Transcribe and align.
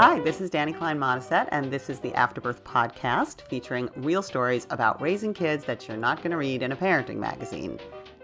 Hi, 0.00 0.20
this 0.20 0.40
is 0.40 0.48
Dani 0.48 0.78
Klein 0.78 0.96
Modisett, 0.96 1.48
and 1.50 1.72
this 1.72 1.90
is 1.90 1.98
the 1.98 2.14
Afterbirth 2.14 2.62
podcast 2.62 3.40
featuring 3.48 3.90
real 3.96 4.22
stories 4.22 4.64
about 4.70 5.02
raising 5.02 5.34
kids 5.34 5.64
that 5.64 5.88
you're 5.88 5.96
not 5.96 6.18
going 6.18 6.30
to 6.30 6.36
read 6.36 6.62
in 6.62 6.70
a 6.70 6.76
parenting 6.76 7.16
magazine. 7.16 7.80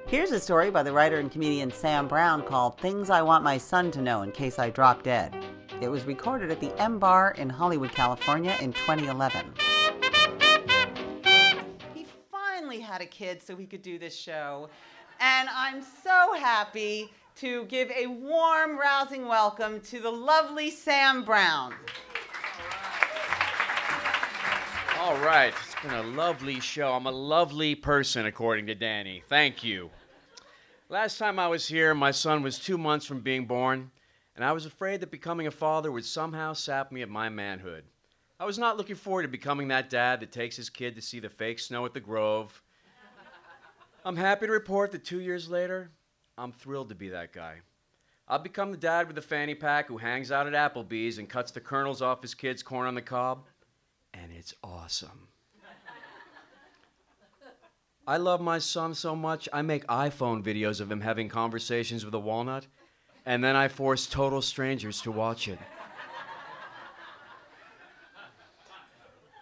Here's 0.07 0.31
a 0.31 0.39
story 0.39 0.71
by 0.71 0.85
the 0.85 0.93
writer 0.93 1.19
and 1.19 1.33
comedian 1.33 1.73
Sam 1.73 2.07
Brown 2.07 2.45
called 2.45 2.79
Things 2.79 3.11
I 3.11 3.23
Want 3.23 3.43
My 3.43 3.59
Son 3.59 3.91
to 3.91 4.01
Know 4.01 4.23
in 4.23 4.31
Case 4.31 4.61
I 4.61 4.71
Drop 4.71 5.03
Dead. 5.03 5.35
It 5.81 5.89
was 5.89 6.05
recorded 6.05 6.53
at 6.53 6.61
the 6.61 6.73
M 6.81 7.01
Bar 7.01 7.35
in 7.39 7.51
Hollywood, 7.51 7.91
California 7.91 8.57
in 8.61 8.73
2011. 8.73 9.45
He 11.93 12.07
finally 12.31 12.79
had 12.79 13.01
a 13.01 13.07
kid 13.07 13.43
so 13.43 13.57
he 13.57 13.67
could 13.67 13.83
do 13.83 13.99
this 13.99 14.15
show, 14.15 14.69
and 15.19 15.49
I'm 15.53 15.83
so 15.83 16.35
happy 16.39 17.11
to 17.37 17.65
give 17.65 17.91
a 17.91 18.07
warm, 18.07 18.79
rousing 18.79 19.27
welcome 19.27 19.81
to 19.81 19.99
the 19.99 20.11
lovely 20.11 20.71
Sam 20.71 21.25
Brown. 21.25 21.75
All 25.01 25.17
right, 25.17 25.53
it's 25.65 25.83
been 25.83 25.93
a 25.93 26.03
lovely 26.03 26.61
show. 26.61 26.93
I'm 26.93 27.07
a 27.07 27.11
lovely 27.11 27.75
person, 27.75 28.27
according 28.27 28.69
to 28.69 28.77
Dani. 28.77 29.23
Thank 29.29 29.65
you. 29.65 29.91
Last 30.89 31.19
time 31.19 31.41
I 31.41 31.49
was 31.49 31.67
here, 31.67 31.93
my 31.93 32.13
son 32.13 32.43
was 32.43 32.59
two 32.59 32.79
months 32.79 33.05
from 33.05 33.21
being 33.21 33.47
born, 33.47 33.91
and 34.37 34.45
I 34.45 34.53
was 34.53 34.65
afraid 34.65 35.01
that 35.01 35.11
becoming 35.11 35.49
a 35.49 35.51
father 35.51 35.91
would 35.91 36.05
somehow 36.05 36.53
sap 36.53 36.93
me 36.93 37.03
of 37.03 37.11
my 37.11 37.29
manhood. 37.29 37.83
I 38.39 38.45
was 38.45 38.59
not 38.59 38.77
looking 38.77 38.97
forward 38.97 39.23
to 39.23 39.29
becoming 39.29 39.69
that 39.69 39.91
dad 39.91 40.21
that 40.21 40.31
takes 40.31 40.57
his 40.57 40.71
kid 40.71 40.95
to 40.95 41.03
see 41.03 41.19
the 41.19 41.29
fake 41.29 41.59
snow 41.59 41.85
at 41.85 41.95
the 41.95 42.01
Grove. 42.01 42.63
I'm 44.05 44.17
happy 44.17 44.47
to 44.47 44.53
report 44.53 44.93
that 44.93 45.05
two 45.05 45.21
years 45.21 45.49
later, 45.49 45.91
I'm 46.37 46.53
thrilled 46.53 46.89
to 46.89 46.95
be 46.95 47.11
that 47.11 47.33
guy. 47.33 47.61
I've 48.27 48.43
become 48.43 48.71
the 48.73 48.77
dad 48.77 49.07
with 49.07 49.17
the 49.17 49.23
fanny 49.23 49.55
pack 49.55 49.87
who 49.87 49.99
hangs 49.99 50.33
out 50.33 50.53
at 50.53 50.55
Applebee's 50.55 51.19
and 51.19 51.29
cuts 51.29 51.53
the 51.53 51.61
kernels 51.61 52.03
off 52.03 52.23
his 52.23 52.35
kid's 52.35 52.63
corn 52.63 52.87
on 52.87 52.95
the 52.95 53.03
cob, 53.03 53.47
and 54.13 54.33
it's 54.33 54.55
awesome. 54.65 55.29
I 58.07 58.17
love 58.17 58.41
my 58.41 58.59
son 58.59 58.95
so 58.95 59.15
much, 59.15 59.49
I 59.53 59.63
make 59.63 59.87
iPhone 59.87 60.43
videos 60.43 60.81
of 60.81 60.91
him 60.91 61.01
having 61.01 61.29
conversations 61.29 62.05
with 62.05 62.15
a 62.15 62.19
walnut, 62.19 62.67
and 63.25 63.43
then 63.43 63.57
I 63.57 63.69
force 63.69 64.07
total 64.07 64.43
strangers 64.43 65.01
to 65.03 65.13
watch 65.13 65.49
it. 65.49 65.59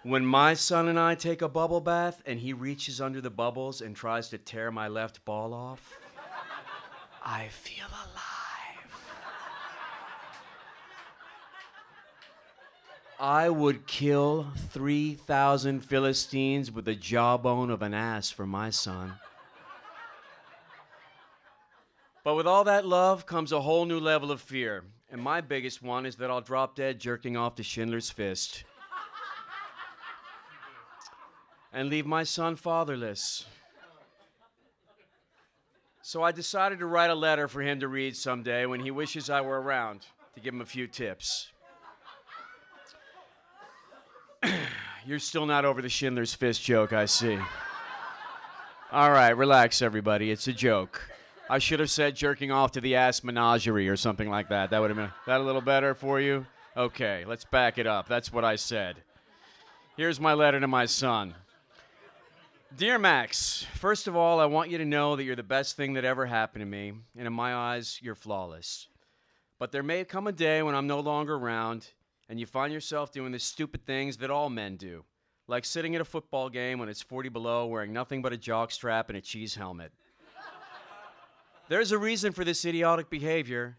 When 0.05 0.27
my 0.27 0.55
son 0.55 0.89
and 0.89 0.99
I 0.99 1.15
take 1.15 1.43
a 1.43 1.49
bubble 1.49 1.81
bath 1.81 2.23
and 2.27 2.41
he 2.41 2.53
reaches 2.53 3.01
under 3.01 3.21
the 3.21 3.31
bubbles 3.31 3.81
and 3.81 3.95
tries 3.95 4.29
to 4.31 4.39
tear 4.39 4.73
my 4.73 4.89
left 4.89 5.25
ball 5.25 5.55
off, 5.55 5.97
I 7.25 7.49
feel 7.49 7.87
alive. 7.87 8.23
I 13.21 13.49
would 13.49 13.87
kill 13.87 14.49
3,000 14.71 15.81
Philistines 15.81 16.73
with 16.73 16.85
the 16.85 16.97
jawbone 16.97 17.71
of 17.71 17.81
an 17.81 17.95
ass 17.95 18.31
for 18.31 18.47
my 18.47 18.71
son. 18.71 19.15
But 22.25 22.35
with 22.35 22.47
all 22.47 22.65
that 22.65 22.85
love 22.85 23.27
comes 23.27 23.53
a 23.53 23.61
whole 23.61 23.85
new 23.85 24.01
level 24.01 24.33
of 24.33 24.41
fear. 24.41 24.85
And 25.11 25.21
my 25.21 25.41
biggest 25.41 25.83
one 25.83 26.07
is 26.07 26.17
that 26.17 26.31
I'll 26.31 26.41
drop 26.41 26.75
dead 26.75 26.99
jerking 26.99 27.37
off 27.37 27.55
to 27.57 27.63
Schindler's 27.63 28.11
Fist 28.11 28.65
and 31.73 31.89
leave 31.89 32.07
my 32.07 32.25
son 32.25 32.57
fatherless. 32.57 33.47
So 36.05 36.25
I 36.25 36.33
decided 36.33 36.81
to 36.81 36.87
write 36.87 37.11
a 37.11 37.15
letter 37.15 37.47
for 37.47 37.63
him 37.63 37.79
to 37.79 37.87
read 37.87 38.17
someday 38.17 38.67
when 38.67 38.81
he 38.81 38.91
wishes 38.91 39.31
I 39.31 39.41
were 39.41 39.63
around 39.63 40.01
to 40.35 40.41
give 40.41 40.53
him 40.53 40.61
a 40.61 40.67
few 40.67 40.89
tips. 40.89 41.53
You're 45.07 45.21
still 45.21 45.47
not 45.47 45.65
over 45.65 45.81
the 45.81 45.89
Schindler's 45.89 46.35
Fist 46.35 46.61
joke, 46.65 46.93
I 46.93 47.05
see. 47.05 47.39
All 48.91 49.13
right, 49.13 49.31
relax, 49.31 49.81
everybody. 49.81 50.33
It's 50.33 50.49
a 50.49 50.53
joke. 50.53 51.09
I 51.49 51.59
should 51.59 51.79
have 51.79 51.91
said 51.91 52.17
jerking 52.17 52.51
off 52.51 52.73
to 52.73 52.81
the 52.81 52.97
ass 52.97 53.23
menagerie 53.23 53.89
or 53.89 53.97
something 53.97 54.29
like 54.29 54.49
that. 54.49 54.71
That 54.71 54.81
would 54.81 54.91
have 54.91 54.97
been 54.97 55.13
that 55.27 55.41
a 55.41 55.45
little 55.45 55.61
better 55.61 55.95
for 55.95 56.21
you. 56.21 56.47
Okay, 56.77 57.25
let's 57.29 57.45
back 57.45 57.79
it 57.79 57.87
up. 57.87 58.09
That's 58.09 58.33
what 58.33 58.45
I 58.45 58.57
said. 58.57 58.97
Here's 59.97 60.19
my 60.19 60.35
letter 60.35 60.59
to 60.59 60.67
my 60.67 60.87
son. 60.87 61.35
Dear 62.77 62.99
Max, 62.99 63.67
first 63.75 64.09
of 64.09 64.17
all, 64.17 64.41
I 64.41 64.47
want 64.47 64.71
you 64.71 64.79
to 64.79 64.85
know 64.87 65.15
that 65.15 65.25
you're 65.25 65.37
the 65.37 65.43
best 65.43 65.77
thing 65.77 65.93
that 65.93 66.07
ever 66.07 66.25
happened 66.25 66.63
to 66.63 66.67
me, 66.67 66.95
and 67.19 67.27
in 67.27 67.33
my 67.33 67.55
eyes, 67.55 67.99
you're 68.01 68.15
flawless. 68.15 68.89
But 69.59 69.73
there 69.73 69.83
may 69.83 70.05
come 70.05 70.27
a 70.27 70.33
day 70.33 70.63
when 70.63 70.75
I'm 70.75 70.87
no 70.87 71.01
longer 71.01 71.35
around, 71.35 71.89
and 72.31 72.41
you 72.41 72.47
find 72.47 72.73
yourself 72.73 73.13
doing 73.13 73.31
the 73.31 73.39
stupid 73.39 73.85
things 73.85 74.17
that 74.17 74.31
all 74.31 74.49
men 74.49 74.77
do, 74.77 75.05
like 75.47 75.67
sitting 75.67 75.95
at 75.95 76.01
a 76.01 76.05
football 76.05 76.49
game 76.49 76.79
when 76.79 76.89
it's 76.89 77.03
40 77.03 77.29
below 77.29 77.67
wearing 77.67 77.93
nothing 77.93 78.23
but 78.23 78.33
a 78.33 78.39
jockstrap 78.39 79.09
and 79.09 79.19
a 79.19 79.21
cheese 79.21 79.55
helmet. 79.55 79.93
There's 81.69 81.93
a 81.93 81.99
reason 81.99 82.33
for 82.33 82.43
this 82.43 82.65
idiotic 82.65 83.11
behavior. 83.11 83.77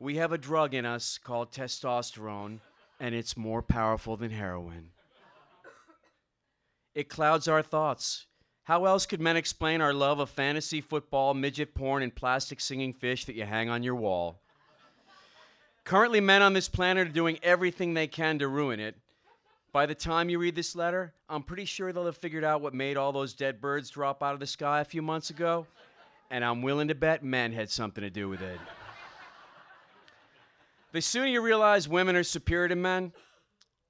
We 0.00 0.16
have 0.16 0.32
a 0.32 0.38
drug 0.38 0.74
in 0.74 0.84
us 0.84 1.16
called 1.16 1.52
testosterone, 1.52 2.58
and 2.98 3.14
it's 3.14 3.36
more 3.36 3.62
powerful 3.62 4.16
than 4.16 4.32
heroin. 4.32 4.90
It 6.94 7.08
clouds 7.08 7.46
our 7.46 7.62
thoughts. 7.62 8.26
How 8.64 8.84
else 8.84 9.06
could 9.06 9.20
men 9.20 9.36
explain 9.36 9.80
our 9.80 9.92
love 9.92 10.20
of 10.20 10.30
fantasy 10.30 10.80
football, 10.80 11.34
midget 11.34 11.74
porn, 11.74 12.02
and 12.02 12.14
plastic 12.14 12.60
singing 12.60 12.92
fish 12.92 13.24
that 13.24 13.34
you 13.34 13.44
hang 13.44 13.68
on 13.68 13.82
your 13.82 13.96
wall? 13.96 14.38
Currently, 15.84 16.20
men 16.20 16.42
on 16.42 16.52
this 16.52 16.68
planet 16.68 17.08
are 17.08 17.12
doing 17.12 17.40
everything 17.42 17.94
they 17.94 18.06
can 18.06 18.38
to 18.38 18.46
ruin 18.46 18.78
it. 18.78 18.94
By 19.72 19.86
the 19.86 19.96
time 19.96 20.28
you 20.28 20.38
read 20.38 20.54
this 20.54 20.76
letter, 20.76 21.12
I'm 21.28 21.42
pretty 21.42 21.64
sure 21.64 21.92
they'll 21.92 22.04
have 22.04 22.16
figured 22.16 22.44
out 22.44 22.60
what 22.60 22.72
made 22.72 22.96
all 22.96 23.10
those 23.10 23.32
dead 23.34 23.60
birds 23.60 23.90
drop 23.90 24.22
out 24.22 24.34
of 24.34 24.40
the 24.40 24.46
sky 24.46 24.80
a 24.80 24.84
few 24.84 25.02
months 25.02 25.30
ago, 25.30 25.66
and 26.30 26.44
I'm 26.44 26.62
willing 26.62 26.88
to 26.88 26.94
bet 26.94 27.24
men 27.24 27.52
had 27.52 27.68
something 27.68 28.02
to 28.02 28.10
do 28.10 28.28
with 28.28 28.42
it. 28.42 28.60
The 30.92 31.00
sooner 31.00 31.26
you 31.26 31.40
realize 31.40 31.88
women 31.88 32.14
are 32.14 32.22
superior 32.22 32.68
to 32.68 32.76
men, 32.76 33.12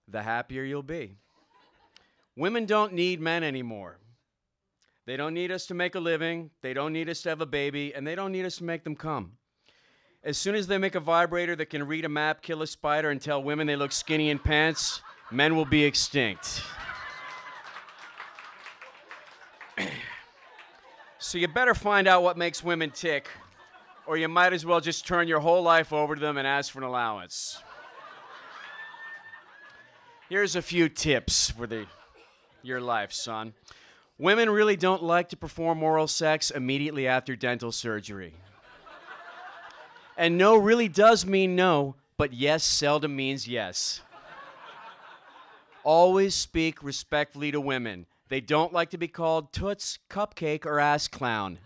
the 0.09 0.23
happier 0.23 0.63
you'll 0.63 0.83
be. 0.83 1.17
Women 2.37 2.65
don't 2.65 2.95
need 2.95 3.21
men 3.21 3.43
anymore. 3.43 3.99
They 5.05 5.17
don't 5.17 5.35
need 5.35 5.51
us 5.51 5.67
to 5.67 5.75
make 5.75 5.97
a 5.97 6.01
living, 6.01 6.51
they 6.61 6.75
don't 6.75 6.93
need 6.93 7.09
us 7.09 7.23
to 7.23 7.29
have 7.31 7.41
a 7.41 7.47
baby, 7.47 7.93
and 7.93 8.07
they 8.07 8.15
don't 8.15 8.31
need 8.31 8.45
us 8.45 8.59
to 8.59 8.65
make 8.65 8.85
them 8.85 8.95
come. 8.95 9.33
As 10.23 10.39
soon 10.39 10.55
as 10.55 10.69
they 10.69 10.79
make 10.79 10.95
a 10.95 11.01
vibrator 11.01 11.57
that 11.57 11.67
can 11.67 11.85
read 11.85 12.05
a 12.05 12.09
map, 12.09 12.41
kill 12.43 12.63
a 12.63 12.67
spider, 12.69 13.11
and 13.11 13.21
tell 13.21 13.43
women 13.43 13.67
they 13.67 13.75
look 13.75 13.91
skinny 13.91 14.31
in 14.31 14.39
pants, 14.39 15.03
men 15.33 15.57
will 15.57 15.65
be 15.65 15.83
extinct. 15.83 16.63
so 21.19 21.37
you 21.37 21.49
better 21.49 21.75
find 21.75 22.07
out 22.07 22.23
what 22.23 22.39
makes 22.39 22.63
women 22.63 22.93
tick, 22.93 23.29
or 24.07 24.17
you 24.17 24.29
might 24.29 24.53
as 24.53 24.65
well 24.65 24.81
just 24.81 25.05
turn 25.05 25.27
your 25.27 25.41
whole 25.41 25.63
life 25.63 25.93
over 25.93 26.15
to 26.15 26.21
them 26.21 26.39
and 26.39 26.47
ask 26.47 26.71
for 26.71 26.79
an 26.79 26.85
allowance. 26.85 27.61
Here's 30.29 30.55
a 30.55 30.63
few 30.63 30.89
tips 30.89 31.51
for 31.51 31.67
the, 31.67 31.87
your 32.63 32.81
life, 32.81 33.13
son. 33.13 33.55
Women 34.19 34.51
really 34.51 34.77
don't 34.77 35.03
like 35.03 35.29
to 35.31 35.37
perform 35.37 35.83
oral 35.83 36.07
sex 36.07 36.51
immediately 36.51 37.07
after 37.07 37.35
dental 37.35 37.73
surgery. 37.73 38.35
And 40.17 40.37
no 40.39 40.57
really 40.57 40.89
does 40.89 41.25
mean 41.25 41.57
no, 41.57 41.97
but 42.17 42.33
yes 42.33 42.63
seldom 42.63 43.17
means 43.17 43.49
yes. 43.49 44.03
Always 45.85 46.35
speak 46.35 46.83
respectfully 46.83 47.51
to 47.51 47.61
women. 47.61 48.07
They 48.29 48.41
don't 48.41 48.73
like 48.73 48.91
to 48.91 48.99
be 48.99 49.09
called 49.09 49.53
toots, 49.53 49.99
cupcake, 50.09 50.65
or 50.65 50.79
ass 50.79 51.09
clown. 51.09 51.59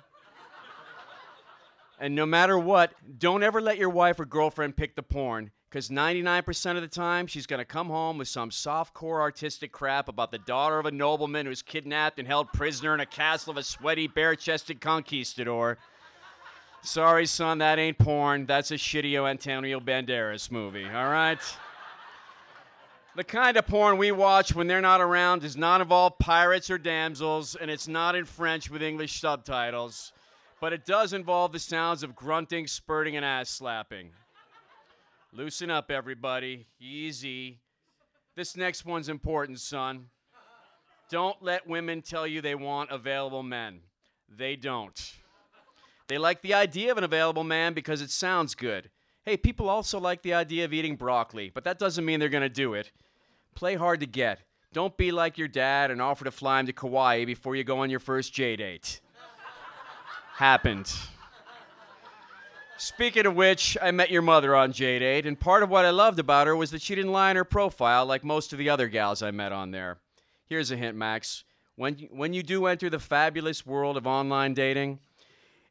And 1.99 2.15
no 2.15 2.27
matter 2.27 2.59
what, 2.59 2.93
don't 3.19 3.43
ever 3.43 3.61
let 3.61 3.79
your 3.79 3.91
wife 3.91 4.21
or 4.21 4.25
girlfriend 4.25 4.77
pick 4.77 4.97
the 4.97 5.03
porn, 5.03 5.51
because 5.69 5.89
99% 5.89 6.77
of 6.77 6.83
the 6.83 6.89
time 6.89 7.27
she's 7.27 7.47
going 7.47 7.59
to 7.59 7.65
come 7.65 7.89
home 7.89 8.19
with 8.19 8.29
some 8.29 8.51
soft-core 8.51 9.21
artistic 9.21 9.73
crap 9.73 10.09
about 10.09 10.31
the 10.31 10.39
daughter 10.39 10.79
of 10.79 10.87
a 10.87 10.91
nobleman 10.91 11.47
who's 11.47 11.63
kidnapped 11.63 12.19
and 12.19 12.29
held 12.29 12.53
prisoner 12.53 12.95
in 12.95 13.01
a 13.01 13.07
castle 13.07 13.51
of 13.51 13.57
a 13.57 13.63
sweaty, 13.63 14.07
bare-chested 14.07 14.81
conquistador. 14.81 15.79
Sorry, 16.83 17.27
son, 17.27 17.59
that 17.59 17.79
ain't 17.81 17.99
porn. 17.99 18.47
That's 18.47 18.71
a 18.71 18.75
shitty 18.77 19.19
Antonio 19.29 19.81
Banderas 19.81 20.51
movie, 20.53 20.85
all 20.85 21.11
right? 21.11 21.41
The 23.17 23.25
kind 23.25 23.57
of 23.57 23.67
porn 23.67 23.97
we 23.97 24.13
watch 24.13 24.55
when 24.55 24.67
they're 24.67 24.81
not 24.81 25.01
around 25.01 25.41
does 25.41 25.57
not 25.57 25.81
involve 25.81 26.19
pirates 26.19 26.71
or 26.71 26.79
damsels, 26.79 27.57
and 27.57 27.71
it's 27.71 27.89
not 27.89 28.15
in 28.15 28.25
French 28.25 28.71
with 28.71 28.83
English 28.83 29.21
subtitles. 29.21 30.13
But 30.61 30.73
it 30.73 30.85
does 30.87 31.13
involve 31.13 31.53
the 31.53 31.59
sounds 31.59 32.03
of 32.03 32.15
grunting, 32.15 32.67
spurting, 32.67 33.17
and 33.17 33.25
ass 33.25 33.51
slapping. 33.51 34.11
Loosen 35.33 35.71
up, 35.71 35.91
everybody. 35.91 36.67
Easy. 36.81 37.59
This 38.35 38.57
next 38.57 38.85
one's 38.85 39.09
important, 39.09 39.61
son. 39.61 40.07
Don't 41.11 41.41
let 41.43 41.67
women 41.67 42.03
tell 42.03 42.27
you 42.27 42.41
they 42.41 42.55
want 42.55 42.91
available 42.91 43.43
men. 43.43 43.81
They 44.29 44.57
don't. 44.57 45.15
They 46.09 46.19
like 46.19 46.43
the 46.43 46.55
idea 46.55 46.93
of 46.93 46.99
an 46.99 47.05
available 47.05 47.45
man 47.45 47.75
because 47.75 48.01
it 48.01 48.11
sounds 48.11 48.55
good. 48.55 48.91
Hey, 49.25 49.37
people 49.37 49.69
also 49.69 49.99
like 49.99 50.23
the 50.23 50.35
idea 50.35 50.65
of 50.65 50.73
eating 50.73 50.97
broccoli, 50.97 51.51
but 51.53 51.65
that 51.65 51.79
doesn't 51.79 52.05
mean 52.05 52.21
they're 52.21 52.29
going 52.29 52.43
to 52.43 52.49
do 52.49 52.75
it. 52.75 52.93
Play 53.55 53.75
hard 53.75 54.01
to 54.01 54.07
get. 54.07 54.41
Don't 54.73 54.97
be 54.97 55.11
like 55.11 55.39
your 55.39 55.49
dad 55.49 55.91
and 55.91 56.01
offer 56.03 56.25
to 56.25 56.31
fly 56.31 56.61
him 56.61 56.67
to 56.67 56.73
Kauai 56.73 57.25
before 57.25 57.57
you 57.57 57.65
go 57.65 57.79
on 57.79 57.91
your 57.91 58.01
first 58.01 58.35
JDate. 58.35 59.01
Happened. 60.35 60.93
Speaking 62.79 63.25
of 63.25 63.35
which, 63.35 63.79
I 63.81 63.91
met 63.91 64.11
your 64.11 64.21
mother 64.21 64.55
on 64.55 64.73
JDate, 64.73 65.27
and 65.27 65.41
part 65.41 65.63
of 65.63 65.71
what 65.71 65.87
I 65.87 65.91
loved 65.91 66.19
about 66.19 66.47
her 66.47 66.55
was 66.55 66.71
that 66.73 66.83
she 66.83 66.95
didn't 66.95 67.13
lie 67.13 67.31
in 67.31 67.37
her 67.37 67.45
profile 67.45 68.05
like 68.05 68.23
most 68.23 68.53
of 68.53 68.59
the 68.59 68.69
other 68.69 68.87
gals 68.89 69.23
I 69.23 69.31
met 69.31 69.51
on 69.51 69.71
there. 69.71 69.99
Here's 70.47 70.71
a 70.71 70.77
hint, 70.77 70.95
Max. 70.95 71.45
When, 71.77 71.95
when 72.11 72.35
you 72.35 72.43
do 72.43 72.67
enter 72.67 72.91
the 72.91 72.99
fabulous 72.99 73.65
world 73.65 73.97
of 73.97 74.07
online 74.07 74.53
dating, 74.53 74.99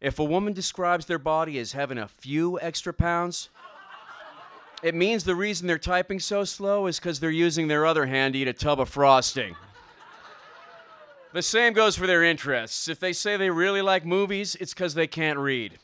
if 0.01 0.17
a 0.17 0.23
woman 0.23 0.53
describes 0.53 1.05
their 1.05 1.19
body 1.19 1.59
as 1.59 1.73
having 1.73 1.99
a 1.99 2.07
few 2.07 2.59
extra 2.59 2.93
pounds, 2.93 3.49
it 4.81 4.95
means 4.95 5.23
the 5.23 5.35
reason 5.35 5.67
they're 5.67 5.77
typing 5.77 6.19
so 6.19 6.43
slow 6.43 6.87
is 6.87 6.99
because 6.99 7.19
they're 7.19 7.29
using 7.29 7.67
their 7.67 7.85
other 7.85 8.07
hand 8.07 8.33
to 8.33 8.39
eat 8.39 8.47
a 8.47 8.53
tub 8.53 8.79
of 8.79 8.89
frosting. 8.89 9.55
The 11.33 11.41
same 11.43 11.73
goes 11.73 11.95
for 11.95 12.07
their 12.07 12.23
interests. 12.23 12.87
If 12.87 12.99
they 12.99 13.13
say 13.13 13.37
they 13.37 13.49
really 13.49 13.81
like 13.81 14.05
movies, 14.05 14.55
it's 14.59 14.73
because 14.73 14.95
they 14.95 15.07
can't 15.07 15.37
read. 15.37 15.77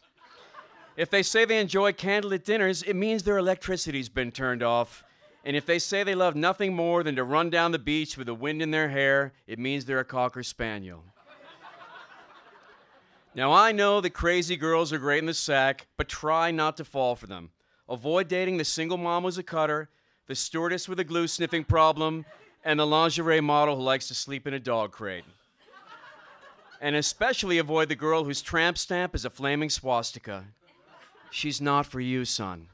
If 1.01 1.09
they 1.09 1.23
say 1.23 1.45
they 1.45 1.59
enjoy 1.59 1.93
candlelit 1.93 2.43
dinners, 2.43 2.83
it 2.83 2.95
means 2.95 3.23
their 3.23 3.39
electricity's 3.39 4.07
been 4.07 4.31
turned 4.31 4.61
off. 4.61 5.03
And 5.43 5.55
if 5.57 5.65
they 5.65 5.79
say 5.79 6.03
they 6.03 6.13
love 6.13 6.35
nothing 6.35 6.75
more 6.75 7.01
than 7.01 7.15
to 7.15 7.23
run 7.23 7.49
down 7.49 7.71
the 7.71 7.79
beach 7.79 8.19
with 8.19 8.27
the 8.27 8.35
wind 8.35 8.61
in 8.61 8.69
their 8.69 8.89
hair, 8.89 9.33
it 9.47 9.57
means 9.57 9.85
they're 9.85 9.97
a 9.97 10.05
Cocker 10.05 10.43
Spaniel. 10.43 11.03
now, 13.33 13.51
I 13.51 13.71
know 13.71 13.99
that 13.99 14.11
crazy 14.11 14.55
girls 14.55 14.93
are 14.93 14.99
great 14.99 15.17
in 15.17 15.25
the 15.25 15.33
sack, 15.33 15.87
but 15.97 16.07
try 16.07 16.51
not 16.51 16.77
to 16.77 16.85
fall 16.85 17.15
for 17.15 17.25
them. 17.25 17.49
Avoid 17.89 18.27
dating 18.27 18.57
the 18.57 18.63
single 18.63 18.99
mom 18.99 19.23
who's 19.23 19.39
a 19.39 19.43
cutter, 19.43 19.89
the 20.27 20.35
stewardess 20.35 20.87
with 20.87 20.99
a 20.99 21.03
glue 21.03 21.25
sniffing 21.25 21.63
problem, 21.63 22.25
and 22.63 22.79
the 22.79 22.85
lingerie 22.85 23.41
model 23.41 23.75
who 23.75 23.81
likes 23.81 24.07
to 24.09 24.13
sleep 24.13 24.45
in 24.45 24.53
a 24.53 24.59
dog 24.59 24.91
crate. 24.91 25.25
And 26.79 26.95
especially 26.95 27.57
avoid 27.57 27.89
the 27.89 27.95
girl 27.95 28.23
whose 28.23 28.43
tramp 28.43 28.77
stamp 28.77 29.15
is 29.15 29.25
a 29.25 29.31
flaming 29.31 29.71
swastika. 29.71 30.45
She's 31.31 31.61
not 31.61 31.85
for 31.85 31.99
you, 31.99 32.25
son. 32.25 32.67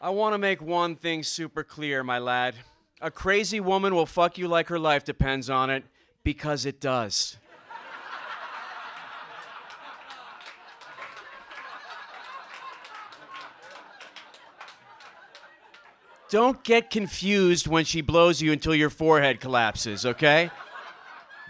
I 0.00 0.08
want 0.10 0.32
to 0.32 0.38
make 0.38 0.62
one 0.62 0.96
thing 0.96 1.22
super 1.22 1.62
clear, 1.62 2.02
my 2.02 2.18
lad. 2.18 2.54
A 3.02 3.10
crazy 3.10 3.60
woman 3.60 3.94
will 3.94 4.06
fuck 4.06 4.38
you 4.38 4.48
like 4.48 4.68
her 4.68 4.78
life 4.78 5.04
depends 5.04 5.50
on 5.50 5.68
it, 5.68 5.84
because 6.22 6.64
it 6.64 6.80
does. 6.80 7.36
Don't 16.30 16.62
get 16.62 16.90
confused 16.90 17.66
when 17.66 17.84
she 17.84 18.00
blows 18.00 18.40
you 18.40 18.52
until 18.52 18.74
your 18.74 18.90
forehead 18.90 19.40
collapses, 19.40 20.06
okay? 20.06 20.50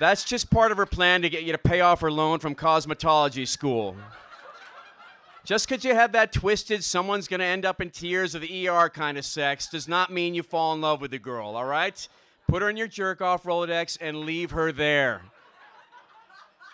That's 0.00 0.24
just 0.24 0.48
part 0.48 0.72
of 0.72 0.78
her 0.78 0.86
plan 0.86 1.20
to 1.20 1.28
get 1.28 1.42
you 1.42 1.52
to 1.52 1.58
pay 1.58 1.82
off 1.82 2.00
her 2.00 2.10
loan 2.10 2.38
from 2.38 2.54
cosmetology 2.54 3.46
school. 3.46 3.94
Just 5.44 5.68
because 5.68 5.84
you 5.84 5.94
have 5.94 6.12
that 6.12 6.32
twisted, 6.32 6.82
someone's 6.82 7.28
going 7.28 7.40
to 7.40 7.46
end 7.46 7.66
up 7.66 7.82
in 7.82 7.90
tears 7.90 8.34
of 8.34 8.40
the 8.40 8.66
ER 8.66 8.88
kind 8.88 9.18
of 9.18 9.26
sex 9.26 9.68
does 9.68 9.86
not 9.86 10.10
mean 10.10 10.32
you 10.32 10.42
fall 10.42 10.72
in 10.72 10.80
love 10.80 11.02
with 11.02 11.10
the 11.10 11.18
girl, 11.18 11.54
all 11.54 11.66
right? 11.66 12.08
Put 12.48 12.62
her 12.62 12.70
in 12.70 12.78
your 12.78 12.86
jerk 12.86 13.20
off 13.20 13.42
Rolodex 13.42 13.98
and 14.00 14.20
leave 14.20 14.52
her 14.52 14.72
there. 14.72 15.20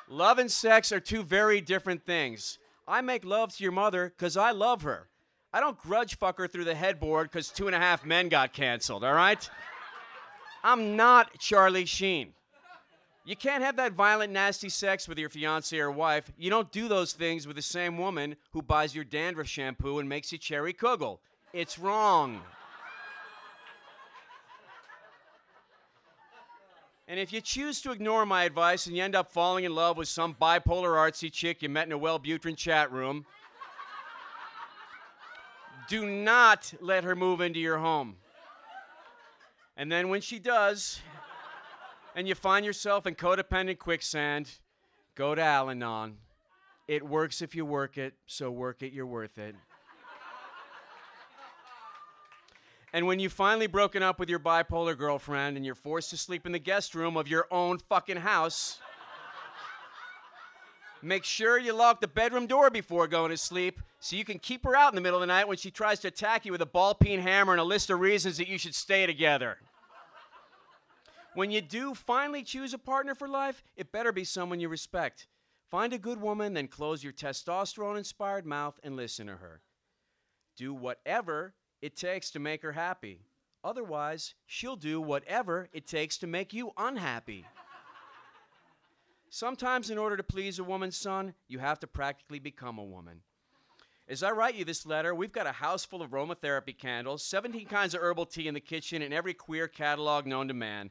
Love 0.09 0.39
and 0.39 0.51
sex 0.51 0.93
are 0.93 1.01
two 1.01 1.25
very 1.25 1.61
different 1.61 2.07
things. 2.07 2.61
I 2.87 3.01
make 3.01 3.25
love 3.25 3.53
to 3.57 3.63
your 3.65 3.73
mother 3.73 4.13
because 4.17 4.37
I 4.37 4.53
love 4.53 4.83
her. 4.83 5.09
I 5.53 5.59
don't 5.59 5.77
grudge 5.77 6.17
fuck 6.17 6.39
her 6.39 6.47
through 6.47 6.67
the 6.67 6.77
headboard 6.77 7.33
because 7.33 7.49
two 7.49 7.67
and 7.67 7.75
a 7.75 7.81
half 7.81 8.07
men 8.07 8.29
got 8.29 8.53
canceled, 8.53 9.03
all 9.03 9.15
right? 9.15 9.51
I'm 10.63 10.95
not 10.95 11.41
Charlie 11.41 11.87
Sheen. 11.87 12.35
You 13.27 13.35
can't 13.35 13.65
have 13.65 13.75
that 13.77 13.93
violent, 13.93 14.33
nasty 14.33 14.69
sex 14.69 15.09
with 15.09 15.19
your 15.19 15.29
fiance 15.29 15.77
or 15.77 15.91
wife. 15.91 16.31
You 16.39 16.49
don't 16.49 16.71
do 16.71 16.87
those 16.87 17.13
things 17.13 17.45
with 17.45 17.57
the 17.57 17.63
same 17.63 17.99
woman 17.99 18.37
who 18.53 18.63
buys 18.63 18.95
your 18.95 19.03
dandruff 19.03 19.49
shampoo 19.49 19.99
and 19.99 20.09
makes 20.09 20.31
you 20.31 20.39
cherry 20.39 20.73
kugel. 20.73 21.19
It's 21.53 21.77
wrong. 21.77 22.41
And 27.09 27.19
if 27.19 27.33
you 27.33 27.41
choose 27.41 27.81
to 27.83 27.91
ignore 27.91 28.25
my 28.27 28.45
advice 28.45 28.87
and 28.87 28.97
you 28.97 29.03
end 29.03 29.17
up 29.17 29.33
falling 29.33 29.65
in 29.65 29.75
love 29.75 29.97
with 29.97 30.07
some 30.07 30.33
bipolar 30.33 30.95
artsy 30.95 31.31
chick 31.31 31.63
you 31.63 31.69
met 31.69 31.87
in 31.89 31.93
a 31.93 31.99
Wellbutrin 31.99 32.57
chat 32.57 32.93
room, 32.93 33.27
do 35.89 36.07
not 36.07 36.73
let 36.81 37.03
her 37.03 37.17
move 37.17 37.41
into 37.41 37.59
your 37.59 37.79
home. 37.79 38.17
And 39.77 39.91
then 39.91 40.11
when 40.11 40.21
she 40.21 40.39
does, 40.39 41.01
and 42.17 42.27
you 42.27 42.35
find 42.35 42.65
yourself 42.65 43.07
in 43.07 43.15
codependent 43.15 43.79
quicksand, 43.79 44.51
go 45.15 45.35
to 45.35 45.43
Al 45.43 45.69
Anon. 45.69 46.17
It 46.89 47.07
works 47.07 47.43
if 47.43 47.55
you 47.55 47.67
work 47.67 47.99
it, 47.99 48.15
so 48.25 48.51
work 48.51 48.83
it, 48.83 48.95
you're 48.95 49.07
worth 49.07 49.37
it. 49.37 49.55
And 52.95 53.07
when 53.07 53.19
you've 53.19 53.35
finally 53.35 53.67
broken 53.67 54.03
up 54.03 54.19
with 54.19 54.31
your 54.31 54.39
bipolar 54.39 54.97
girlfriend 54.97 55.59
and 55.59 55.67
you're 55.67 55.75
forced 55.75 56.09
to 56.11 56.17
sleep 56.17 56.47
in 56.47 56.53
the 56.53 56.59
guest 56.59 56.95
room 56.95 57.19
of 57.19 57.29
your 57.29 57.47
own 57.51 57.79
fucking 57.79 58.17
house, 58.17 58.81
make 61.03 61.25
sure 61.25 61.59
you 61.59 61.75
lock 61.75 62.01
the 62.01 62.09
bedroom 62.09 62.47
door 62.47 62.71
before 62.71 63.07
going 63.07 63.31
to 63.31 63.37
sleep 63.37 63.83
so 64.01 64.17
you 64.17 64.25
can 64.25 64.39
keep 64.39 64.65
her 64.65 64.75
out 64.75 64.91
in 64.91 64.95
the 64.95 65.03
middle 65.03 65.19
of 65.19 65.21
the 65.21 65.27
night 65.27 65.47
when 65.47 65.59
she 65.59 65.71
tries 65.71 66.01
to 66.01 66.09
attack 66.09 66.47
you 66.47 66.53
with 66.53 66.63
a 66.63 66.67
ball 66.67 66.95
peen 66.95 67.21
hammer 67.21 67.53
and 67.53 67.61
a 67.61 67.65
list 67.65 67.91
of 67.91 68.01
reasons 68.01 68.39
that 68.39 68.49
you 68.49 68.57
should 68.57 68.75
stay 68.75 69.05
together. 69.05 69.59
When 71.37 71.51
you 71.51 71.61
do 71.61 71.93
finally 71.93 72.43
choose 72.43 72.73
a 72.73 72.79
partner 72.79 73.15
for 73.15 73.29
life, 73.29 73.63
it 73.77 73.93
better 73.93 74.11
be 74.11 74.25
someone 74.25 74.59
you 74.59 74.71
respect. 74.71 75.27
Find 75.67 75.93
a 75.93 75.99
good 75.99 76.19
woman, 76.19 76.55
then 76.55 76.67
close 76.67 77.05
your 77.05 77.13
testosterone 77.13 77.99
inspired 77.99 78.47
mouth 78.47 78.81
and 78.83 78.97
listen 78.97 79.27
to 79.27 79.37
her. 79.37 79.61
Do 80.57 80.73
whatever 80.73 81.53
it 81.83 81.95
takes 81.95 82.31
to 82.31 82.39
make 82.39 82.63
her 82.63 82.73
happy. 82.73 83.21
Otherwise, 83.63 84.33
she'll 84.47 84.77
do 84.77 84.99
whatever 84.99 85.69
it 85.75 85.87
takes 85.87 86.17
to 86.19 86.27
make 86.27 86.55
you 86.55 86.73
unhappy. 86.79 87.45
Sometimes, 89.29 89.91
in 89.91 89.99
order 89.99 90.17
to 90.17 90.23
please 90.23 90.59
a 90.59 90.65
woman's 90.65 90.97
son, 90.97 91.35
you 91.49 91.59
have 91.59 91.79
to 91.81 91.87
practically 91.87 92.39
become 92.39 92.79
a 92.79 92.83
woman. 92.83 93.21
As 94.09 94.23
I 94.23 94.31
write 94.31 94.55
you 94.55 94.65
this 94.65 94.87
letter, 94.87 95.15
we've 95.15 95.33
got 95.33 95.47
a 95.47 95.53
house 95.53 95.85
full 95.85 96.01
of 96.01 96.13
aromatherapy 96.13 96.79
candles, 96.79 97.23
17 97.25 97.67
kinds 97.67 97.93
of 97.93 98.01
herbal 98.01 98.25
tea 98.25 98.49
in 98.49 98.55
the 98.55 98.61
kitchen, 98.61 99.03
and 99.03 99.13
every 99.13 99.35
queer 99.35 99.69
catalog 99.69 100.25
known 100.25 100.49
to 100.49 100.55
man. 100.55 100.91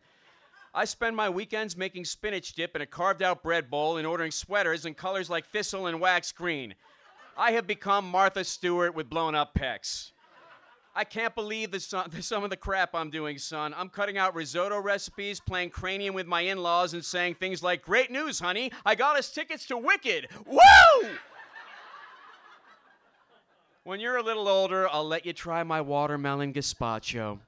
I 0.78 0.84
spend 0.84 1.16
my 1.16 1.30
weekends 1.30 1.78
making 1.78 2.04
spinach 2.04 2.52
dip 2.52 2.76
in 2.76 2.82
a 2.82 2.86
carved 2.86 3.24
out 3.24 3.42
bread 3.42 3.72
bowl 3.72 3.96
and 3.96 4.06
ordering 4.06 4.32
sweaters 4.32 4.86
in 4.86 4.94
colors 4.94 5.30
like 5.30 5.48
thistle 5.48 5.88
and 5.88 6.02
wax 6.02 6.34
green. 6.34 6.76
I 7.38 7.54
have 7.54 7.66
become 7.66 8.06
Martha 8.06 8.44
Stewart 8.44 8.94
with 8.94 9.10
blown 9.10 9.36
up 9.36 9.54
pecs. 9.54 10.12
I 10.94 11.06
can't 11.06 11.34
believe 11.34 11.72
the, 11.72 12.04
the, 12.12 12.22
some 12.22 12.44
of 12.44 12.50
the 12.50 12.58
crap 12.58 12.94
I'm 12.94 13.10
doing, 13.10 13.38
son. 13.38 13.74
I'm 13.78 13.88
cutting 13.88 14.18
out 14.18 14.36
risotto 14.36 14.78
recipes, 14.82 15.40
playing 15.40 15.70
cranium 15.70 16.14
with 16.14 16.28
my 16.28 16.42
in 16.42 16.62
laws, 16.62 16.94
and 16.94 17.06
saying 17.06 17.36
things 17.36 17.64
like, 17.64 17.82
Great 17.82 18.12
news, 18.12 18.42
honey, 18.42 18.74
I 18.86 18.96
got 18.96 19.18
us 19.18 19.32
tickets 19.32 19.66
to 19.68 19.78
Wicked. 19.78 20.28
Woo! 20.46 21.10
when 23.86 24.02
you're 24.02 24.18
a 24.18 24.24
little 24.24 24.50
older, 24.50 24.90
I'll 24.90 25.08
let 25.08 25.26
you 25.26 25.32
try 25.32 25.64
my 25.64 25.80
watermelon 25.80 26.52
gazpacho. 26.52 27.40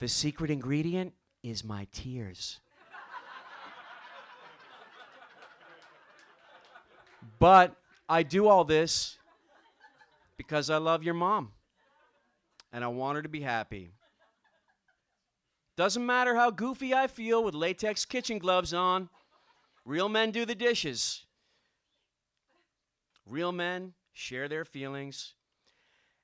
The 0.00 0.08
secret 0.08 0.50
ingredient 0.50 1.12
is 1.44 1.62
my 1.62 1.86
tears. 1.92 2.58
But 7.38 7.76
I 8.08 8.22
do 8.22 8.48
all 8.48 8.64
this 8.64 9.18
because 10.36 10.70
I 10.70 10.76
love 10.78 11.02
your 11.02 11.14
mom 11.14 11.52
and 12.72 12.84
I 12.84 12.88
want 12.88 13.16
her 13.16 13.22
to 13.22 13.28
be 13.28 13.40
happy. 13.40 13.90
Doesn't 15.76 16.04
matter 16.04 16.34
how 16.34 16.50
goofy 16.50 16.94
I 16.94 17.06
feel 17.06 17.42
with 17.42 17.54
latex 17.54 18.04
kitchen 18.04 18.38
gloves 18.38 18.72
on, 18.72 19.08
real 19.84 20.08
men 20.08 20.30
do 20.30 20.44
the 20.44 20.54
dishes. 20.54 21.24
Real 23.26 23.52
men 23.52 23.94
share 24.12 24.48
their 24.48 24.64
feelings. 24.64 25.34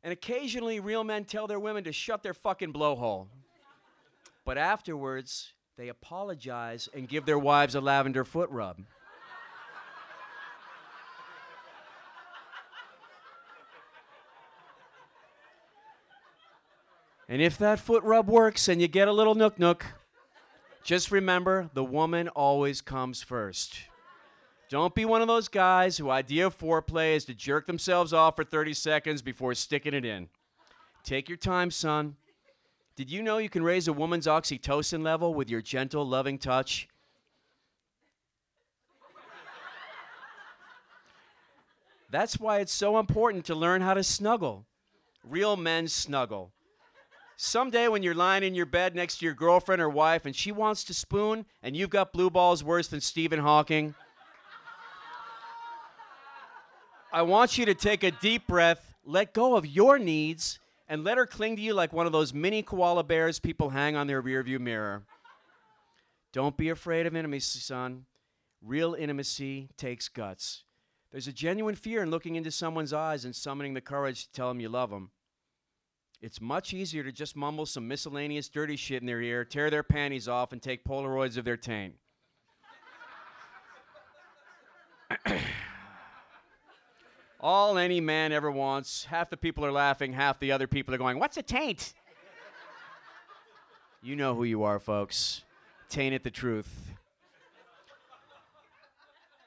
And 0.03 0.13
occasionally, 0.13 0.81
real 0.81 1.05
men 1.05 1.25
tell 1.25 1.47
their 1.47 1.61
women 1.61 1.85
to 1.85 1.93
shut 1.93 2.23
their 2.23 2.35
fucking 2.35 2.73
blowhole. 2.73 3.27
But 4.45 4.57
afterwards, 4.57 5.53
they 5.77 5.89
apologize 5.89 6.89
and 6.95 7.09
give 7.09 7.27
their 7.27 7.39
wives 7.39 7.75
a 7.75 7.81
lavender 7.81 8.25
foot 8.25 8.51
rub. 8.51 8.79
And 17.31 17.41
if 17.41 17.57
that 17.59 17.79
foot 17.79 18.03
rub 18.03 18.29
works 18.29 18.67
and 18.67 18.83
you 18.83 18.89
get 18.89 19.07
a 19.07 19.13
little 19.13 19.37
nook 19.37 19.57
nook, 19.57 19.87
just 20.83 21.13
remember 21.13 21.71
the 21.75 21.85
woman 21.85 22.27
always 22.27 22.81
comes 22.81 23.23
first. 23.23 23.83
Don't 24.69 24.97
be 24.97 25.05
one 25.05 25.23
of 25.23 25.29
those 25.29 25.47
guys 25.47 25.97
who 25.97 26.11
idea 26.11 26.49
of 26.49 26.59
foreplay 26.59 27.15
is 27.15 27.25
to 27.27 27.35
jerk 27.35 27.69
themselves 27.69 28.13
off 28.13 28.35
for 28.35 28.43
30 28.43 28.75
seconds 28.75 29.23
before 29.23 29.55
sticking 29.55 29.95
it 29.95 30.05
in. 30.05 30.29
Take 31.05 31.29
your 31.29 31.39
time, 31.39 31.71
son. 31.71 32.17
Did 32.97 33.13
you 33.13 33.23
know 33.23 33.39
you 33.39 33.49
can 33.49 33.63
raise 33.63 33.87
a 33.87 33.93
woman's 33.93 34.27
oxytocin 34.27 35.05
level 35.05 35.33
with 35.33 35.49
your 35.49 35.63
gentle, 35.63 36.05
loving 36.05 36.37
touch? 36.37 36.89
That's 42.11 42.41
why 42.41 42.59
it's 42.59 42.73
so 42.73 42.99
important 42.99 43.45
to 43.45 43.55
learn 43.55 43.83
how 43.83 43.95
to 43.95 44.03
snuggle. 44.03 44.67
Real 45.23 45.57
men 45.57 45.87
snuggle. 45.87 46.53
Someday, 47.43 47.89
when 47.89 48.03
you're 48.03 48.15
lying 48.15 48.43
in 48.43 48.55
your 48.55 48.67
bed 48.67 48.95
next 48.95 49.17
to 49.17 49.25
your 49.25 49.33
girlfriend 49.33 49.81
or 49.81 49.89
wife 49.89 50.27
and 50.27 50.37
she 50.37 50.53
wants 50.53 50.85
to 50.85 50.93
spoon 50.93 51.47
and 51.63 51.75
you've 51.75 51.89
got 51.89 52.13
blue 52.13 52.29
balls 52.29 52.63
worse 52.63 52.89
than 52.89 53.01
Stephen 53.01 53.39
Hawking, 53.39 53.95
I 57.11 57.23
want 57.23 57.57
you 57.57 57.65
to 57.65 57.75
take 57.75 58.05
a 58.05 58.11
deep 58.11 58.47
breath, 58.47 58.95
let 59.07 59.33
go 59.33 59.57
of 59.57 59.65
your 59.65 59.99
needs, 59.99 60.61
and 60.87 61.03
let 61.03 61.17
her 61.17 61.25
cling 61.25 61.57
to 61.57 61.63
you 61.63 61.73
like 61.73 61.95
one 61.95 62.05
of 62.05 62.13
those 62.13 62.35
mini 62.35 62.63
koala 62.63 63.05
bears 63.05 63.39
people 63.39 63.71
hang 63.71 63.97
on 63.97 64.07
their 64.07 64.23
rearview 64.23 64.61
mirror. 64.61 65.05
Don't 66.35 66.59
be 66.59 66.69
afraid 66.69 67.07
of 67.07 67.17
intimacy, 67.17 67.61
son. 67.61 68.05
Real 68.61 68.93
intimacy 68.93 69.71
takes 69.79 70.09
guts. 70.09 70.65
There's 71.11 71.27
a 71.27 71.33
genuine 71.33 71.75
fear 71.75 72.03
in 72.03 72.11
looking 72.11 72.37
into 72.37 72.51
someone's 72.51 72.93
eyes 72.93 73.25
and 73.25 73.35
summoning 73.35 73.73
the 73.73 73.81
courage 73.81 74.27
to 74.27 74.33
tell 74.33 74.49
them 74.49 74.61
you 74.61 74.69
love 74.69 74.91
them. 74.91 75.13
It's 76.23 76.41
much 76.41 76.75
easier 76.75 77.03
to 77.03 77.13
just 77.13 77.35
mumble 77.35 77.65
some 77.65 77.89
miscellaneous 77.89 78.51
dirty 78.51 78.77
shit 78.77 79.01
in 79.01 79.07
their 79.07 79.23
ear, 79.23 79.43
tear 79.45 79.71
their 79.71 79.83
panties 79.83 80.29
off, 80.29 80.53
and 80.53 80.61
take 80.61 80.85
Polaroids 80.85 81.39
of 81.39 81.47
their 81.47 81.57
taint. 81.57 81.95
All 87.41 87.79
any 87.79 88.03
man 88.03 88.33
ever 88.33 88.51
wants. 88.51 89.07
Half 89.07 89.31
the 89.31 89.39
people 89.39 89.65
are 89.65 89.73
laughing, 89.73 90.13
half 90.13 90.39
the 90.39 90.53
other 90.53 90.67
people 90.67 90.95
are 90.95 90.99
going, 90.99 91.19
What's 91.19 91.39
a 91.39 91.43
taint? 91.43 91.95
you 94.03 94.15
know 94.15 94.35
who 94.35 94.45
you 94.45 94.63
are, 94.63 94.79
folks. 94.79 95.43
Taint 95.89 96.15
it 96.15 96.23
the 96.23 96.31
truth. 96.31 96.91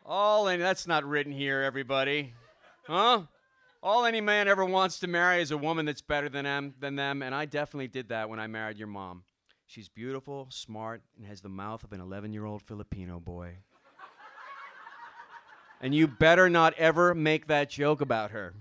All 0.06 0.48
any, 0.48 0.62
that's 0.62 0.88
not 0.88 1.06
written 1.06 1.32
here, 1.32 1.62
everybody. 1.62 2.34
Huh? 2.88 3.22
All 3.86 4.06
any 4.06 4.22
man 4.22 4.48
ever 4.48 4.64
wants 4.64 5.00
to 5.00 5.08
marry 5.08 5.42
is 5.42 5.52
a 5.52 5.58
woman 5.58 5.86
that's 5.86 6.02
better 6.02 6.30
than 6.30 6.46
them, 6.46 6.74
than 6.80 6.96
them, 6.96 7.22
and 7.22 7.36
I 7.36 7.44
definitely 7.44 7.90
did 7.90 8.08
that 8.10 8.30
when 8.30 8.40
I 8.40 8.48
married 8.48 8.78
your 8.78 8.88
mom. 8.88 9.24
She's 9.68 9.90
beautiful, 9.90 10.48
smart, 10.50 11.02
and 11.18 11.28
has 11.28 11.42
the 11.42 11.50
mouth 11.50 11.84
of 11.84 11.92
an 11.92 12.00
11 12.00 12.32
year 12.32 12.46
old 12.46 12.62
Filipino 12.62 13.20
boy. 13.20 13.58
and 15.82 15.94
you 15.94 16.08
better 16.08 16.50
not 16.50 16.74
ever 16.76 17.14
make 17.14 17.48
that 17.48 17.70
joke 17.70 18.00
about 18.00 18.32
her. 18.32 18.54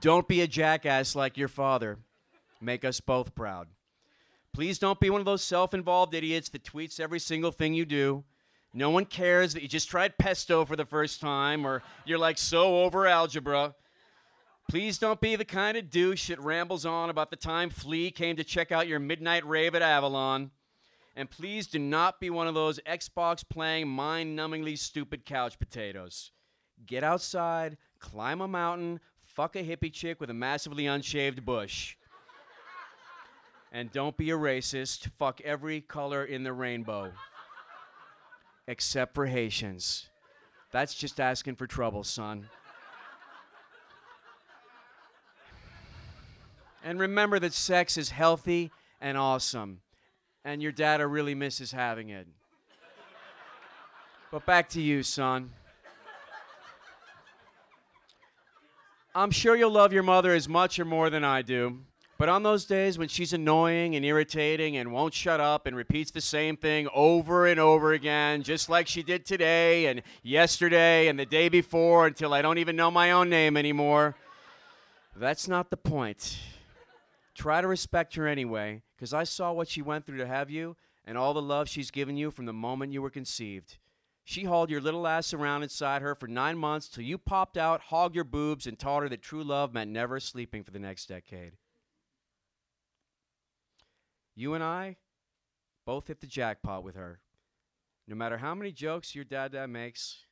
Don't 0.00 0.26
be 0.26 0.40
a 0.40 0.46
jackass 0.46 1.14
like 1.14 1.36
your 1.36 1.48
father. 1.48 1.98
Make 2.58 2.86
us 2.86 3.00
both 3.00 3.34
proud. 3.34 3.68
Please 4.54 4.78
don't 4.78 4.98
be 4.98 5.10
one 5.10 5.20
of 5.20 5.26
those 5.26 5.44
self 5.44 5.74
involved 5.74 6.14
idiots 6.14 6.48
that 6.48 6.64
tweets 6.64 6.98
every 6.98 7.18
single 7.18 7.52
thing 7.52 7.74
you 7.74 7.84
do. 7.84 8.24
No 8.74 8.90
one 8.90 9.04
cares 9.04 9.52
that 9.52 9.62
you 9.62 9.68
just 9.68 9.90
tried 9.90 10.16
pesto 10.16 10.64
for 10.64 10.76
the 10.76 10.86
first 10.86 11.20
time 11.20 11.66
or 11.66 11.82
you're 12.06 12.18
like 12.18 12.38
so 12.38 12.82
over 12.82 13.06
algebra. 13.06 13.74
Please 14.68 14.96
don't 14.96 15.20
be 15.20 15.36
the 15.36 15.44
kind 15.44 15.76
of 15.76 15.90
douche 15.90 16.28
that 16.28 16.40
rambles 16.40 16.86
on 16.86 17.10
about 17.10 17.30
the 17.30 17.36
time 17.36 17.68
Flea 17.68 18.10
came 18.10 18.36
to 18.36 18.44
check 18.44 18.72
out 18.72 18.88
your 18.88 18.98
midnight 18.98 19.46
rave 19.46 19.74
at 19.74 19.82
Avalon. 19.82 20.50
And 21.14 21.30
please 21.30 21.66
do 21.66 21.78
not 21.78 22.20
be 22.20 22.30
one 22.30 22.46
of 22.46 22.54
those 22.54 22.80
Xbox 22.86 23.46
playing, 23.46 23.88
mind 23.88 24.38
numbingly 24.38 24.78
stupid 24.78 25.26
couch 25.26 25.58
potatoes. 25.58 26.30
Get 26.86 27.04
outside, 27.04 27.76
climb 27.98 28.40
a 28.40 28.48
mountain, 28.48 29.00
fuck 29.22 29.54
a 29.54 29.62
hippie 29.62 29.92
chick 29.92 30.18
with 30.20 30.30
a 30.30 30.34
massively 30.34 30.86
unshaved 30.86 31.44
bush. 31.44 31.96
and 33.72 33.92
don't 33.92 34.16
be 34.16 34.30
a 34.30 34.36
racist. 34.36 35.10
Fuck 35.18 35.42
every 35.42 35.82
color 35.82 36.24
in 36.24 36.44
the 36.44 36.52
rainbow 36.54 37.12
except 38.66 39.14
for 39.14 39.26
Haitians. 39.26 40.08
That's 40.70 40.94
just 40.94 41.20
asking 41.20 41.56
for 41.56 41.66
trouble, 41.66 42.04
son. 42.04 42.48
And 46.84 46.98
remember 46.98 47.38
that 47.38 47.52
sex 47.52 47.96
is 47.96 48.10
healthy 48.10 48.70
and 49.00 49.16
awesome, 49.16 49.80
and 50.44 50.62
your 50.62 50.72
dad 50.72 51.00
really 51.00 51.34
misses 51.34 51.72
having 51.72 52.08
it. 52.08 52.26
But 54.30 54.46
back 54.46 54.68
to 54.70 54.80
you, 54.80 55.02
son. 55.02 55.50
I'm 59.14 59.30
sure 59.30 59.54
you'll 59.54 59.70
love 59.70 59.92
your 59.92 60.02
mother 60.02 60.32
as 60.32 60.48
much 60.48 60.78
or 60.78 60.86
more 60.86 61.10
than 61.10 61.22
I 61.22 61.42
do. 61.42 61.80
But 62.22 62.28
on 62.28 62.44
those 62.44 62.66
days 62.66 62.98
when 62.98 63.08
she's 63.08 63.32
annoying 63.32 63.96
and 63.96 64.04
irritating 64.04 64.76
and 64.76 64.92
won't 64.92 65.12
shut 65.12 65.40
up 65.40 65.66
and 65.66 65.74
repeats 65.74 66.12
the 66.12 66.20
same 66.20 66.56
thing 66.56 66.86
over 66.94 67.48
and 67.48 67.58
over 67.58 67.94
again, 67.94 68.44
just 68.44 68.68
like 68.68 68.86
she 68.86 69.02
did 69.02 69.26
today 69.26 69.86
and 69.86 70.02
yesterday 70.22 71.08
and 71.08 71.18
the 71.18 71.26
day 71.26 71.48
before 71.48 72.06
until 72.06 72.32
I 72.32 72.40
don't 72.40 72.58
even 72.58 72.76
know 72.76 72.92
my 72.92 73.10
own 73.10 73.28
name 73.28 73.56
anymore, 73.56 74.14
that's 75.16 75.48
not 75.48 75.70
the 75.70 75.76
point. 75.76 76.38
Try 77.34 77.60
to 77.60 77.66
respect 77.66 78.14
her 78.14 78.28
anyway, 78.28 78.82
because 78.94 79.12
I 79.12 79.24
saw 79.24 79.52
what 79.52 79.66
she 79.66 79.82
went 79.82 80.06
through 80.06 80.18
to 80.18 80.26
have 80.28 80.48
you 80.48 80.76
and 81.04 81.18
all 81.18 81.34
the 81.34 81.42
love 81.42 81.68
she's 81.68 81.90
given 81.90 82.16
you 82.16 82.30
from 82.30 82.46
the 82.46 82.52
moment 82.52 82.92
you 82.92 83.02
were 83.02 83.10
conceived. 83.10 83.78
She 84.22 84.44
hauled 84.44 84.70
your 84.70 84.80
little 84.80 85.08
ass 85.08 85.34
around 85.34 85.64
inside 85.64 86.02
her 86.02 86.14
for 86.14 86.28
nine 86.28 86.56
months 86.56 86.86
till 86.86 87.02
you 87.02 87.18
popped 87.18 87.56
out, 87.56 87.80
hogged 87.80 88.14
your 88.14 88.22
boobs, 88.22 88.68
and 88.68 88.78
taught 88.78 89.02
her 89.02 89.08
that 89.08 89.22
true 89.22 89.42
love 89.42 89.74
meant 89.74 89.90
never 89.90 90.20
sleeping 90.20 90.62
for 90.62 90.70
the 90.70 90.78
next 90.78 91.06
decade. 91.06 91.54
You 94.34 94.54
and 94.54 94.64
I 94.64 94.96
both 95.84 96.08
hit 96.08 96.20
the 96.20 96.26
jackpot 96.26 96.82
with 96.82 96.94
her. 96.94 97.20
No 98.06 98.16
matter 98.16 98.38
how 98.38 98.54
many 98.54 98.72
jokes 98.72 99.14
your 99.14 99.24
dad 99.24 99.52
dad 99.52 99.68
makes, 99.68 100.24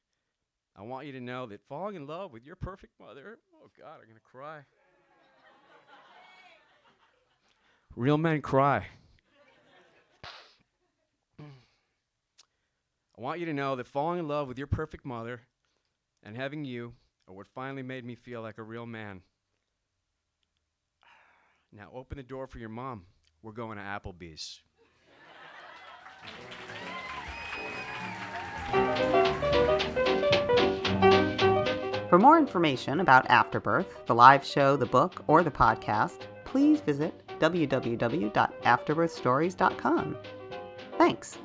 I 0.76 0.82
want 0.82 1.06
you 1.06 1.12
to 1.12 1.20
know 1.20 1.46
that 1.46 1.60
falling 1.68 1.96
in 1.96 2.06
love 2.06 2.32
with 2.32 2.44
your 2.44 2.56
perfect 2.56 2.94
mother, 2.98 3.38
oh 3.54 3.70
God, 3.78 3.98
I'm 4.00 4.06
going 4.06 4.14
to 4.14 4.20
cry. 4.20 4.60
Real 7.96 8.18
men 8.18 8.40
cry. 8.40 8.86
I 11.38 11.44
want 13.22 13.40
you 13.40 13.46
to 13.46 13.52
know 13.52 13.76
that 13.76 13.86
falling 13.86 14.18
in 14.18 14.28
love 14.28 14.48
with 14.48 14.56
your 14.56 14.66
perfect 14.66 15.04
mother 15.04 15.42
and 16.22 16.36
having 16.36 16.64
you 16.64 16.94
are 17.28 17.34
what 17.34 17.46
finally 17.46 17.82
made 17.82 18.04
me 18.04 18.14
feel 18.14 18.40
like 18.40 18.56
a 18.56 18.62
real 18.62 18.86
man. 18.86 19.22
Now 21.72 21.90
open 21.94 22.16
the 22.16 22.22
door 22.22 22.46
for 22.46 22.58
your 22.58 22.68
mom. 22.70 23.04
We're 23.42 23.52
going 23.52 23.78
to 23.78 23.84
Applebee's. 23.84 24.60
For 32.08 32.18
more 32.18 32.38
information 32.38 33.00
about 33.00 33.30
Afterbirth, 33.30 34.06
the 34.06 34.14
live 34.14 34.44
show, 34.44 34.76
the 34.76 34.86
book, 34.86 35.22
or 35.28 35.44
the 35.44 35.50
podcast, 35.50 36.22
please 36.44 36.80
visit 36.80 37.14
www.afterbirthstories.com. 37.38 40.16
Thanks. 40.98 41.38